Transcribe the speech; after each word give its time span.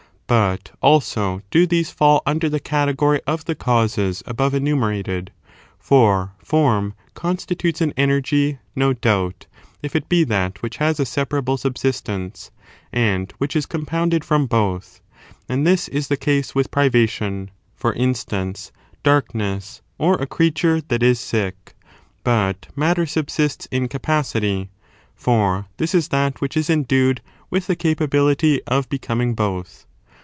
But 0.27 0.71
also 0.81 1.41
do 1.51 1.67
these 1.67 1.91
fall 1.91 2.23
igider 2.25 2.49
the 2.49 2.61
category 2.61 3.19
of 3.27 3.43
the 3.43 3.53
causes 3.53 4.23
above 4.25 4.53
enumerated; 4.53 5.29
for 5.77 6.31
form 6.41 6.93
consti 7.13 7.57
tutes 7.57 7.81
an 7.81 7.91
energy, 7.97 8.57
no 8.73 8.93
doubt, 8.93 9.47
if 9.83 9.93
it 9.93 10.07
be 10.07 10.23
that 10.23 10.61
which 10.61 10.77
has 10.77 11.01
a 11.01 11.05
separable 11.05 11.57
subsistence, 11.57 12.49
aud 12.95 13.33
which 13.39 13.57
is 13.57 13.65
compounded 13.65 14.23
from 14.23 14.45
both: 14.45 15.01
and 15.49 15.67
this 15.67 15.89
is 15.89 16.07
the 16.07 16.15
case 16.15 16.55
with 16.55 16.71
privation,— 16.71 17.51
for 17.75 17.91
instance, 17.91 18.71
darkness, 19.03 19.81
or 19.97 20.15
a 20.15 20.27
creati 20.27 20.81
that 20.87 21.03
is 21.03 21.19
sick; 21.19 21.75
but 22.23 22.67
matter 22.73 23.05
subsists 23.05 23.65
in 23.69 23.89
capacity, 23.89 24.69
for 25.13 25.65
this 25.75 25.93
is 25.93 26.07
thai 26.07 26.31
which 26.39 26.55
is 26.55 26.69
endued 26.69 27.19
with 27.49 27.67
the 27.67 27.75
capability 27.75 28.61
of 28.65 28.87
becoming 28.87 29.33
both. 29.33 29.85